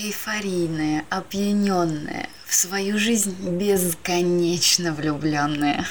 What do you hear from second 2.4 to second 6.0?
в свою жизнь бесконечно влюбленная.